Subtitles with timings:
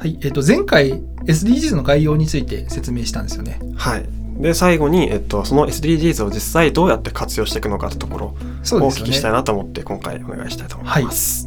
[0.00, 0.94] はい、えっ、と、前回
[1.26, 3.60] SDGs の概要について説明したんですよね。
[3.76, 4.08] はい
[4.40, 11.46] で最後に、えっと、その SDGs を実際どうやって活用していくのかってところをお聞きしたいなと思って今回お願いしたいと思います。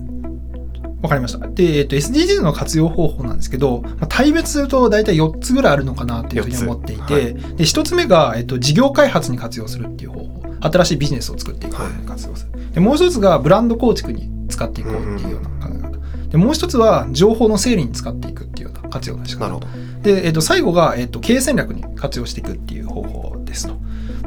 [1.02, 1.48] わかりました。
[1.48, 10.44] で、えっと、SDGs の活用方法なんですけど、まあ、大別すると大体4つぐらいあるのかなというふうに思っていて、四で、1つ目が、えっと、事業開発に活用するっていう方法。
[10.62, 12.72] 新しいビジネスを作っていく方法に活用する。
[12.74, 15.83] で、もう1つがブランド構築に使っていこうっていうような考え方。
[16.34, 19.60] で、もう1つは情報の整理に使っていくっていうような活用の仕方なるほ。
[19.62, 19.68] ど。
[20.02, 23.76] で、えっと、最後が、えっと、経営戦略に活用していくっていう方法ですと。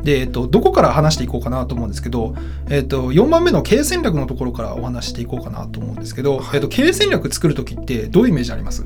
[0.05, 2.37] で、えっと、どこから話していこうかなと思うんですけど、
[2.70, 8.84] えっと、4番目の経営戦略のところからお話していこうかなと思うんですけど、えっと、経営戦略作るときってどういうイメージあります？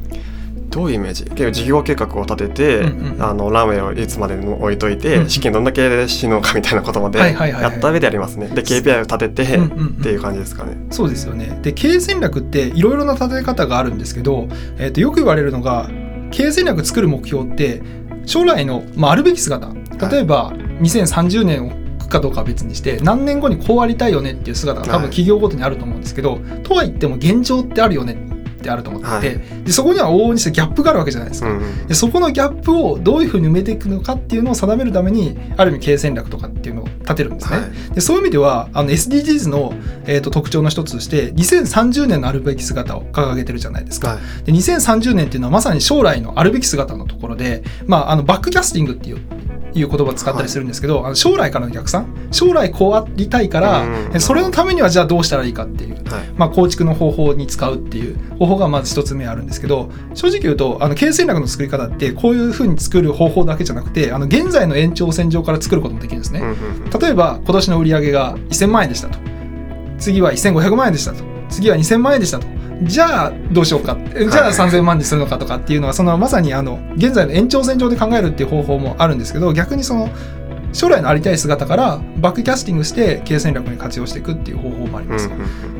[0.70, 1.24] どういうイメージ？
[1.24, 8.48] 結構事業計画を立てて、うんうんうんあのランウェイをいつまでに置いといて、うんうん資金どんだけ死ぬのかみたいなことまではいはいはいはいやった上でやりますね。
[8.48, 10.76] で KPI を立てて、うんうんうんっていう感じですかね。
[10.90, 11.58] そうですよね。
[11.62, 15.90] で、経営戦略っていろいろな立て方があるんですけど、えっと、よく言われるのが、
[16.30, 17.82] 経営戦略作る目標って、
[18.24, 19.68] 将来の、まあ、あるべき姿。
[20.10, 21.66] 例えば、2030年を
[21.98, 28.16] 置くかどうかは別にして、何年後にこうありたいよねっていう姿が多分はい企業ごとにあると思うんですけど、とは言っても現状ってあるよね
[28.60, 29.22] ってあると思ってはい
[29.64, 31.48] でそこには往々にしてギャップがあるわけじゃないですか。
[31.48, 37.58] うんうんでそこのギャップをどういうふうに埋めていくのかっていうのを定めるためにある意味経営戦略とかっていうのを立てるんですね。
[37.58, 39.72] はいでそういう意味ではあの SDGs の、
[40.06, 44.08] えー、と特徴の一つとして2030年のあるべき姿を掲げてるじゃないですか。
[44.10, 49.18] はいで2030年っていうのはまさに将来のあるべき姿のところで、まあ、あのバックキャスティングっていう
[49.74, 56.28] いう言葉を使ったりするんですけど、あの将来からの逆算将来こうありたいから、うんえそれのためにはじゃあどうしたらいいかっていうはい。
[56.36, 66.40] まあ、構築の方法に使うっていう方法がまず一つ目あるんですけど正直言うとあの経営戦略の作り方ってこういうふうに作る方法だけじゃなくてあの現在の延長線上から作ることもできるんですね。
[66.40, 69.18] うん例えば今年の売上が1000万円でしたと。
[69.98, 71.22] 次は1500万円でしたと。
[71.50, 72.46] 次は2000万円でしたと
[72.82, 80.08] じゃあどうしようかえじゃあはい3000万にするのかとかっていうのはそのまさにあの現在の延長線上で考えるっていう方法もあるんですけど逆にその
[80.72, 85.28] 将来のありたい姿からバックキャスティングして経営戦略に活用していくっていう方法もあります。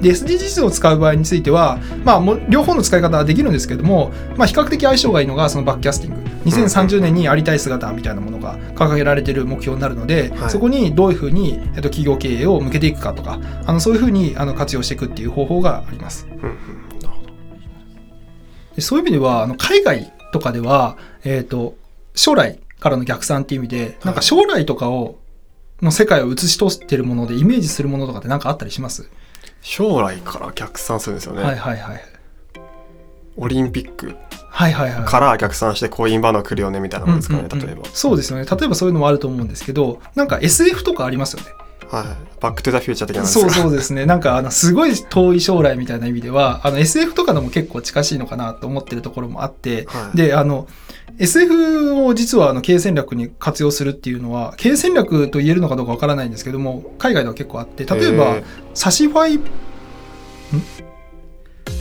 [0.00, 6.31] で SDGs を使う場合については、まあ、両方の使い方はできるんですけども、まあ、比較的相性がいいのがそのバックキャスティング。
[6.41, 10.50] 2030年にありたい姿みたいなものが掲げられている目標になるので、はい。
[10.50, 16.27] そこにどういうふうに、えっと、企業経営を向けていくかとかあのそういうふうにあの活用していくっていう方法があります。
[18.81, 21.77] でそういう意味ではあの海外とかでは、えー、と
[22.15, 25.19] 将来からの逆算っていう意味でなんか将来とかを
[25.83, 29.09] の世界を映し通してるものでイメージするものとかって何かあったりします、
[29.63, 32.05] 将来から逆算するんですよね、はいはいはい
[33.37, 34.15] オリンピック
[34.51, 35.05] はいはいはい。
[35.05, 38.45] から逆算してこうインバウンドが来るよねみたいなものですかね、例えば、そうですよね。
[38.45, 41.49] 例えばそういうのもあると思うんですけどなんか SF とかありますよね
[41.91, 42.06] はい。
[42.41, 44.06] バック・トゥ・ザ・フューチャー的なそうそうですね。
[44.06, 50.17] なんかあのすごい遠い将来みたいな意味ではあの SF とかでも結構近しいのかなと思ってるところもあって、はい。
[50.17, 50.69] であの
[51.19, 59.43] SF を実はあの経営戦略に活用するっていうのは経営戦略と言えるのかどうかわからないんですけども海外では結構あって例えば、へサシファイん？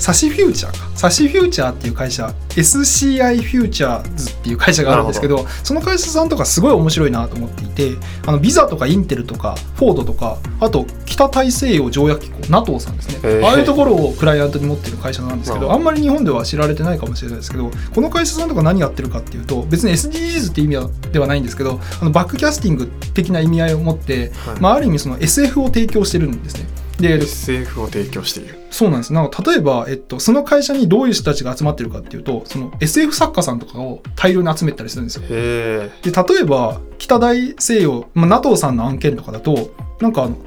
[0.10, 0.98] サシフューチャーか。
[0.98, 7.92] サシフューチャーっていう会社 SCI フューチャーズっていう会社があるんですけどその会社さんとかすごい面白いなと思っていて
[8.26, 15.74] あのビザとかインテルとかフォードとかあと北大西洋条約機構 NATO さんですね、ああいうところをクライアントに持ってる会社なんですけどど。
[15.74, 24.60] あんまり日本では知られてないかもしれないですけどこの会社さんとか何やってるかっていうと別に SDGs って意味ではないんですけどあのバックキャスティング的な意味合いを持って、はい。
[24.60, 26.68] まあ、ある意味その SF を提供してるんですね。
[27.02, 29.14] で SF を提供しているそうなんです。
[29.14, 35.28] なんか例えば、えっと、その会社にどういう人たちが集まってるかっていうと、その SF 作家さんとかを大量に集めたりするんですよ。
[35.28, 40.38] で、例えば、北大西洋、まあ、NATO さんの案件とかだと、なんかあの、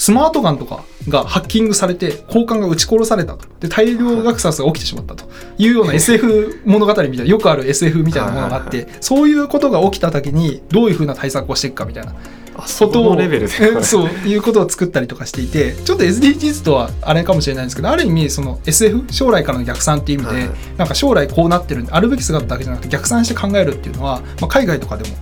[0.00, 3.46] スマートガンとかがハッキングされて、交換が撃ち殺されたと。
[3.60, 5.26] で、大量虐殺が起きてしまったと
[5.58, 12.14] いうような SF 物語みたいな、よくある SF みたいなものがあっはいて、そういうことが起きた時に、どういうふうな対策をしていくかみたいな。
[12.14, 13.54] ことをのレベルで。
[13.78, 25.16] えそういうことを作ったりとかしていてちょっと SDGs とはあれかもしれないんですけどある意味その SF 将来からの逆算っていう意味で、はいなんか将来こうなってるんであるべき姿だけじゃなくて逆算して考えるっていうのは、まあ、海外とかでも。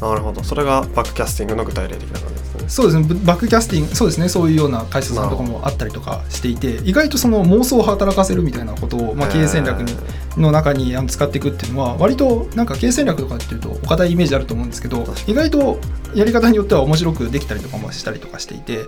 [0.00, 0.42] なるほど。
[0.42, 9.94] それがバックキャスティングの具体例的な感じですねそうですねブバックキャスティングそうですねそういうような会社さんとかもあったりとかしていて意外とその妄想を働かせるみたいなことを、まあ、経営戦略に
[10.40, 15.78] の中に使っていくっていうのは割となんか経営戦略とかっていうとお堅いイメージあると思うんですけど意外と
[16.14, 18.84] やり方によっては面白くできたりとかもしたりとかしていて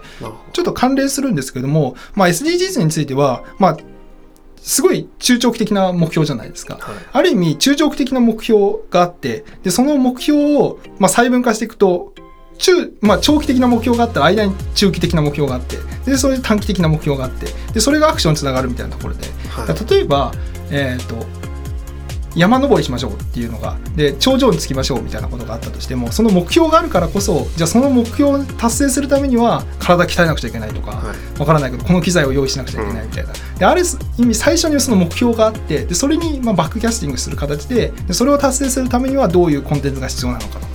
[0.53, 3.77] ちょっと関連するんですけども、まあ、SDGs については、まあ、
[4.57, 6.75] すごい中長期的な目標じゃないですか。
[6.75, 6.95] どはい。
[7.13, 12.15] ある意味中長期的な目標があってでその目標を、まあ、細分化していくと
[12.59, 19.91] 中、まあ、長期的な目標があったら間に中期的な目標があってでそれで短期的な目標があってでそれがアクションにつながるみたいなところではい。
[19.91, 20.33] 例えば、
[20.71, 21.27] えー、と
[22.37, 31.41] 山登りしましょうっていうのがで頂上に着きましょうみたいなことがあったとしてもその目標があるからこそじゃあその目標を達成するためには体鍛えなくちゃいけないとか、はい。
[31.41, 33.83] わからないけどこの機材を用意しなくちゃいけないみたいな、である
[34.19, 40.67] 意味最初にその目標があってでそれにまあバックキャスティングする形ででそれを達成するためにはどういうコンテンツが必要なのかと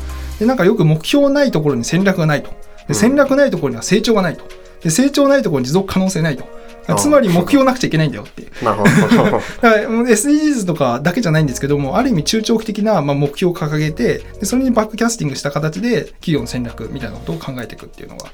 [0.41, 2.49] でなんかよく目標ないところに戦略がないと
[2.87, 4.43] で戦略ないところには成長がないと
[4.81, 6.45] で成長ないところに持続可能性ないと
[6.87, 9.37] あつまり目標なくちゃいけないんだよっていう なるほど。
[9.61, 18.25] だからもう SDGs とかだけじゃないんですけどもある意味中長期的なまあ目標を掲げてでそれにバックキャスティングした形で企業の戦略みたいなことを考えていくっていうのが。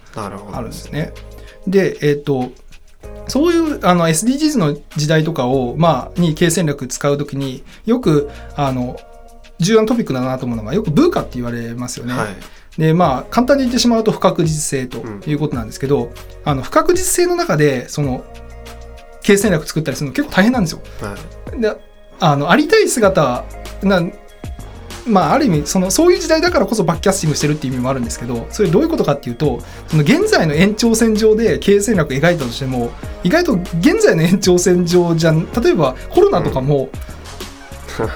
[0.54, 1.12] あるんですね。
[1.68, 2.52] で、えっ、と、
[3.28, 8.98] そういうあの SDGs の時代とかを、まあ、に経営戦略使うときによくあの
[9.60, 12.14] 重要なトピックだなと思うのがよくブーカって言われますよね。
[12.14, 12.28] はい。
[12.78, 16.12] でまあ簡単に言ってしまうと不確実性ということなんですけど、
[16.46, 18.24] あの不確実性の中でその
[19.24, 20.82] 経営戦略作ったりするの結構大変なんですよ。
[21.02, 21.18] は
[21.56, 21.62] い。
[21.62, 21.76] で
[22.20, 23.46] あのありたい姿
[23.84, 24.02] な
[25.08, 32.92] まあある意味そのそういう時代だからこそバックキャスティングしてるっていう意味もあるんですけどそれどういうことかっていうとその現在の延長線上で経営戦略を描いたとしても
[33.24, 36.90] 意外と現在の延長線上じゃん例えばコロナとかも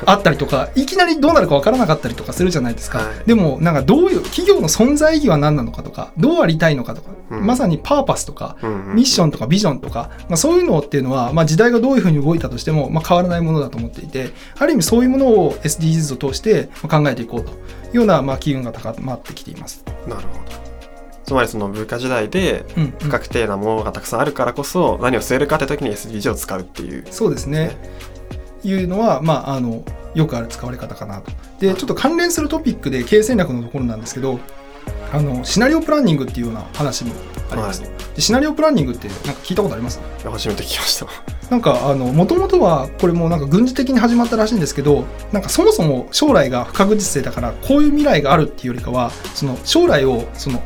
[0.06, 17.54] あったりとか、いきなりどうなるかわからなかったりとかするじゃないですか、はいでもなんかどういう企業の存在意義は何なのかとかどうありたいのかとか、うんまさにパーパスとかうんうんミッションとかビジョンとか、まあ、そういうのっていうのは、まあ、時代がどういうふうに動いたとしても、まあ、変わらないものだと思っていてある意味そういうものを SDGs を通してまあ考えていこうとい
[17.94, 19.84] うような、まあ、機運が高まってきています。
[20.08, 20.72] なるほど。
[21.32, 22.66] つまりその文化時代で
[23.00, 27.06] 不確定なものがたくさんあるからこそ何を据えるかって時に SDG を使うっていう。
[27.10, 27.78] そうですね。
[28.64, 31.32] いうのは、まあ、あのよくある使われ方かなと。
[31.60, 34.40] でちょっと関連するトピックで経営戦略のところなんですけど
[35.14, 37.14] あのシナリオプランニングっていうような話も
[37.52, 37.82] あります。
[37.82, 40.00] はでシナリオプランニングってなんか聞いたことあります？
[40.24, 41.08] 初めて聞きました。
[41.50, 50.64] なんかあの元々はこれもなんか軍事的に始まったらしいんですけどなんかそもそも将来が不確実性だからこういう未来があるっていうよりかはその将来をその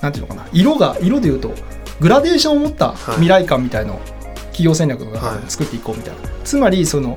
[0.00, 1.52] なんていうのかな色が色で言うと
[2.00, 3.98] グラデーションを持った未来感みたいのを
[4.52, 7.16] 企業戦略の中で作っていこうみたいな、つまりその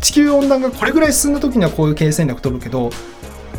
[0.00, 2.90] 地球温暖化これぐらい進んだ時にはこういう経営戦略取るけど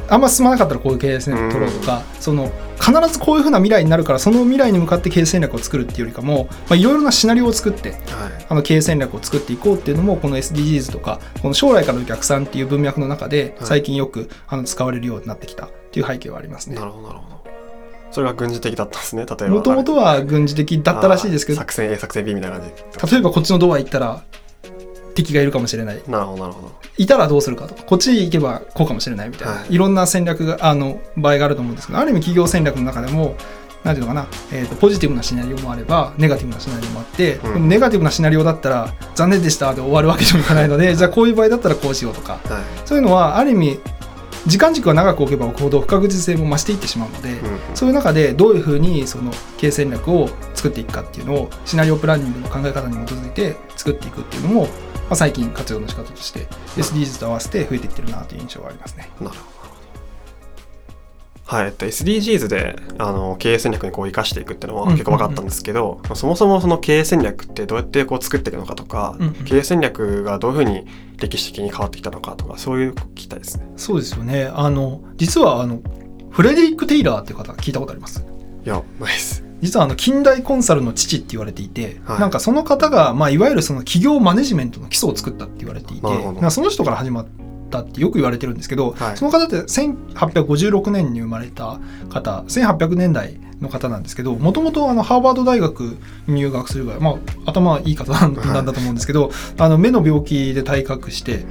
[0.09, 7.99] あんま進まなかったらこういう経営戦略取ろうとか、その必ずこういうふうな未来になるからその未来に向かって経営戦略を作るっていうよりかもまあいろいろなシナリオを作ってはい。
[8.49, 16.85] あの経営戦略を作っていこうっていうのもこの SDGs とかこの将来からの逆算っていう文脈の中ではい最近よくあの使われるようになってきたっていう背景はありますねな。
[16.85, 17.39] るほどなるほど。
[18.11, 19.25] それが軍事的だったんですね。
[19.27, 19.47] 例えば。
[19.49, 23.11] もともとは軍事的だったらしいですけど作戦 A 作戦 B みたいな感じ。
[23.13, 24.23] 例えばこっちのドア行ったら
[25.23, 26.01] 敵がいるかもしれない。
[26.07, 26.71] なるほどなるほど。
[26.97, 29.73] いたらどうするかとかこっち行けばこうかもしれないみたいな、はい。
[29.73, 33.35] い、ろんな戦略があの場合があると思うんですけどある意味企業戦略の中でも
[33.83, 37.69] なんていうのかな、えーとポジティブなシナリオもあればネガティブなシナリオもあって、うん。
[37.69, 42.87] ネガティブなシナリオだったら残念でしたで終わるわけにもいかないのでじゃあこういう場合だったらこうしようとかはい。
[42.87, 43.79] そういうのはある意味
[44.47, 47.59] 時間軸が長く置けば置くほど不確実性も増していってしまうので、うんうん。
[47.75, 54.69] そういう中でどういうふうにその経営戦略を作っていくかっていうのをシナリオプランニングの考え方に基づいて作っていくっていうのも、ま
[55.11, 56.47] あ、最近活用の仕方として
[56.77, 59.09] SDGs と合わせて増えていってるなという印象がありますね。
[59.19, 59.59] なるほど。
[61.45, 70.85] はい、えっと、SDGs であの経営戦略にこう生かしていくっていうのはうん結構分かったんですけど、そもそもその経営戦略ってどうやってこう作っていくのかとか、うんうん経営戦略がどういうふうに
[71.17, 73.67] 歴史的に変わってきたのかとかそういう聞きたいですね。
[73.77, 74.45] そうですよね。
[74.45, 75.81] あの実はあの
[76.29, 78.23] フレデリック・テイラーっていう方聞いたことあります？
[78.63, 79.43] いやないです。
[79.61, 82.19] 実はあの近代コンサルの父って言われていて、はい。
[82.19, 87.27] なんかその方が、まあ、いわゆるその企業マネジメントの基礎を作ったって言われていてその人から始まっ
[87.69, 89.17] たってよく言われてるんですけど、はい。
[89.17, 95.97] その方って1856年に生まれた方1800年代の方なんですけどもともとハーバード大学
[96.27, 98.41] に入学するぐらい、まあ、頭いい方なんだ
[98.73, 101.45] と思うんですけど、あの目の病気で退学して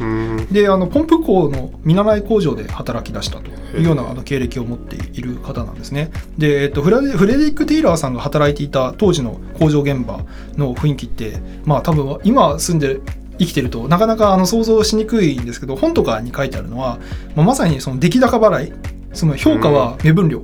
[0.50, 6.10] であのポンプ工の見習い工場で働き出したというようなあの経歴を持っている方なんですね。
[6.38, 10.25] で、えっと、フレデリック・テイラーさんが働いていた当時の工場現場
[10.56, 13.00] の雰囲気ってまあ多分今住んで
[13.38, 16.99] 生きてるとなかなかあの想像しにくいんですけど本とかに書いてあるのは、
[17.37, 18.73] まあ、まさにその出来高払い。
[19.12, 20.42] その評価は目分量、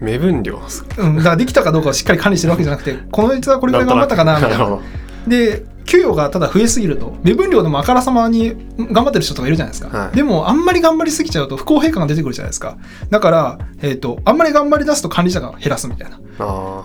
[0.00, 0.60] 目分量。
[0.98, 4.78] うん、だからできたかどうかをしっかり管理してるわけじゃなくて この人はこれぐらい頑張ったかなみたいな。
[5.26, 10.16] で給与がただ増えすぎると目分量でもあからさまに頑張ってる人とかいるじゃないですか、はい。
[10.16, 12.76] でもあんまり頑張りすぎちゃうと不公平感が出てくるじゃないですか。
[13.08, 16.20] だから、えー、とあんまり頑張り出すと管理者が減らすみたいな。
[16.40, 16.84] あ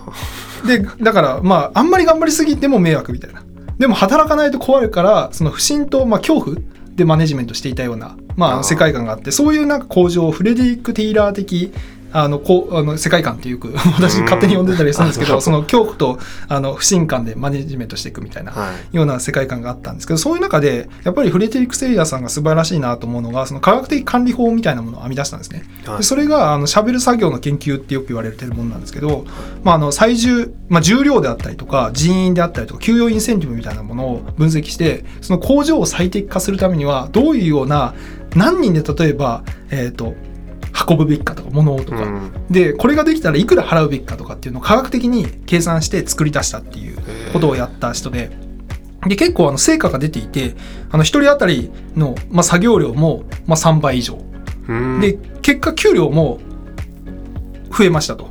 [0.66, 3.43] でだからまああんまり頑張りすぎても迷惑みたいな
[3.78, 6.56] でも働かないと壊れるからその不信と、まあ、恐怖
[6.94, 11.72] でマネジメントしていたような、まあ、世界観があってそういうなんか工場をフレデリック・テイラー的
[12.14, 15.32] あのこうあの世界観っていうく私勝手に呼んでたりするんですけうん。
[15.32, 16.18] どその恐怖と
[16.48, 18.96] あの不信感でマネジメントしていくみたいなはい。
[18.96, 25.64] ような世界観があったんですけどそういう中でやっぱりフレデリック・セイヤーさんが素晴らしいなと思うのがその科学的管理法みたいなものを編み出したんですね。
[25.84, 25.96] はい。
[25.98, 29.26] でそれがあのシャベル作業の研究ってよく言われてるものなんですけど、
[29.64, 37.94] まあ、あの最重、まあ、重量であったりとか人員であったりとか給与インセンティブみたいなものを分析してその工場を最適化するためにはどういうような
[38.36, 40.14] 何人で例えば、えー、と
[40.88, 42.32] 運ぶべきかとか物をとか、うん。
[42.50, 46.98] でこれができたらいくら払うべきかとかっていうのを科学的に計算して作り出したっていう
[47.32, 48.30] ことをやった人で。
[49.06, 50.54] で結構あの成果が出ていて
[50.90, 54.18] あの1人当たりの、まあ、作業量も、まあ、3倍以上。
[54.66, 55.00] うん。
[55.00, 56.40] で結果給料も
[57.70, 58.30] 増えましたと。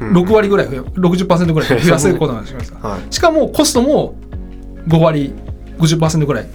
[0.00, 0.16] うん。
[0.16, 3.00] 6割ぐらい増え60%ぐらい 増やせることなんですよはい。
[3.10, 4.16] しかもコストも
[4.88, 5.34] 5割
[5.78, 6.46] 50%ぐらい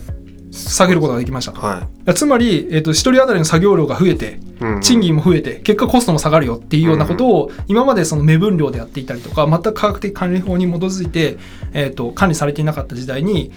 [0.52, 1.62] 下げることができましたと。
[1.62, 4.82] はつまり、えっと1人当たりの作業量が増えていうん。
[4.82, 11.38] 賃金も増えて結果コストも下がるよっていうようなことを今までその目分量でやっていたりとか全く科学的管理法に基づいて、
[11.74, 13.52] えっと管理されていなかった時代に、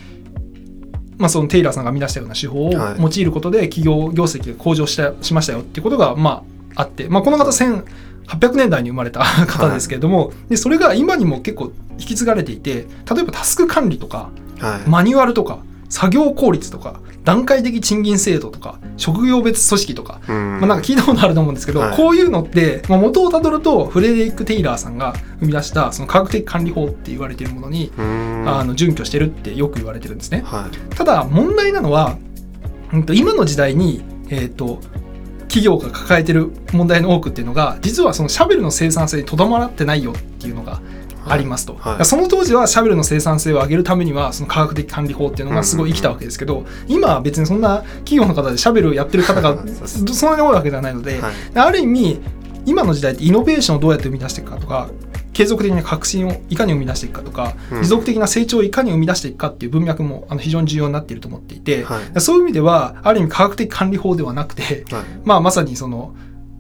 [1.19, 3.01] まあ、そのテイラーさんが編み出したような手法をはい。
[3.01, 6.45] 用いることで企業業績が向上したしましたよっていうことが、ま
[6.75, 14.31] あ、あって、まあ、この方1800年代に生まれた 方ですけれども、でそれが今にも結構引き継がれていて例えばタスク管理とか
[14.61, 14.89] はい。
[14.89, 15.59] マニュアルとか
[15.93, 20.53] 作業効率とか段階的賃金制度とか職業別組織とかうん。
[20.53, 21.97] まあ、なんか聞いたことあると思うんですけど、はい。
[21.97, 28.45] こういうのって、まあ、元をたどるとフレデリック・テイラーさんが生み出したその科学的管理法って言われているものに、うん。
[28.49, 30.43] あの準拠してるってよく言われてるんですね。
[30.47, 30.97] はい。
[30.97, 32.17] ただ問題なのは、
[32.91, 34.81] うん、と今の時代に、えー、と
[35.53, 40.81] 企業が抱えてる問題の多くっていうのが実はそのシャベルの生産性にとどまってないよっていうのが
[41.27, 41.95] ありますと、はい。
[41.95, 51.33] はいその当時はシャベルの生産性を上げるためにはその科学的管理法っていうのがすごい生きたわけですけど、今は別にそんな企業の方でシャベルをやってる方が そんなに多いわけではないので、はい。
[51.55, 52.21] ある意味
[52.67, 54.89] 今の時代ってイノベーションをどうやって生み出していくかとか
[55.33, 57.83] 継続的な革新をいかに生み出していくかとか、うん。
[57.83, 62.21] 持続的な成長をいかに生み出していくかっていう文脈もあの非常に重要になっていると思っていて、はい。
[62.21, 65.05] そういう意味ではある意味科学的管理法ではなくて、はい。
[65.25, 66.15] まあ、まさにその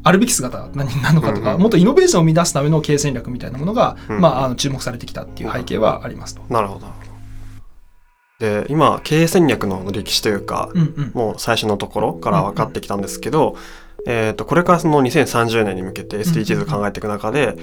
[0.04, 1.62] あるべき姿は何なのかとか、うんうん。
[1.62, 4.20] もっとイノベーションを生み出すための経営戦略みたいなものが、うん。
[4.20, 6.42] まあ、あの注目されてきたっていう背景はありますと。
[6.48, 6.86] なるほど。
[8.38, 11.10] で今経営戦略の歴史というか、うんうん。
[11.14, 13.56] もう最初のところから分かってきたんですけど、
[14.06, 17.56] えー、とこれからその2030年に向けて SDGs を考えていく中で、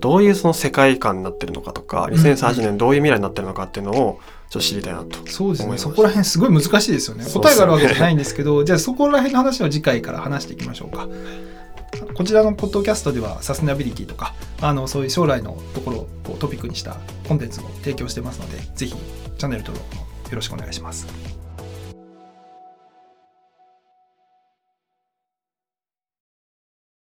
[0.00, 5.26] どういうその世界観になってるのかとかん2030年どういう未来になってるのかっていうのをちょっと知りたいなと。
[5.26, 5.78] そうですね。
[5.78, 7.24] そこら辺すごい難しいですよね。
[7.24, 11.08] 答えがあるわけじゃないんですけどじゃあそこら辺の話は次回から話していきましょうか
[12.14, 16.96] こちらのポッドキャストではサステナビリティとかあのそういう将来のところをトピックにした
[17.28, 21.45] コンテンツを提供してますのでぜひチャンネル登録もよろしくお願いします。